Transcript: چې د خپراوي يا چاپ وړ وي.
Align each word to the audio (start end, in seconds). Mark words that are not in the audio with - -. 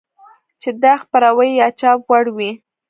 چې 0.61 0.69
د 0.81 0.83
خپراوي 1.01 1.49
يا 1.59 1.67
چاپ 1.79 1.99
وړ 2.09 2.25
وي. 2.37 2.51